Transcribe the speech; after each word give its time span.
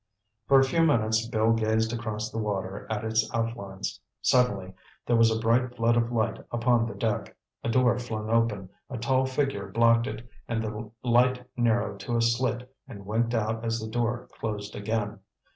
For 0.47 0.59
a 0.59 0.63
few 0.63 0.81
minutes 0.81 1.27
Bill 1.27 1.51
gazed 1.53 1.93
across 1.93 2.31
the 2.31 2.39
water 2.39 2.87
at 2.89 3.03
its 3.05 3.29
outlines. 3.35 3.99
Suddenly 4.23 4.73
there 5.05 5.15
was 5.15 5.29
a 5.29 5.37
bright 5.39 5.75
flood 5.75 5.95
of 5.95 6.11
light 6.11 6.43
upon 6.49 6.87
the 6.87 6.95
deck. 6.95 7.35
A 7.63 7.69
door 7.69 7.95
flung 7.99 8.27
open, 8.27 8.69
a 8.89 8.97
tall 8.97 9.27
figure 9.27 9.67
blocked 9.69 10.07
it, 10.07 10.27
and 10.47 10.63
the 10.63 10.89
light 11.03 11.45
narrowed 11.55 11.99
to 11.99 12.15
a 12.17 12.21
slit 12.23 12.67
and 12.87 13.05
winked 13.05 13.35
out 13.35 13.63
as 13.63 13.79
the 13.79 13.87
door 13.91 14.27
closed 14.39 14.75
again. 14.75 15.19